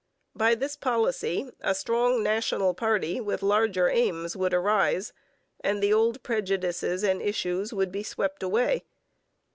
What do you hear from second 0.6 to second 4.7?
policy a strong national party, with larger aims, would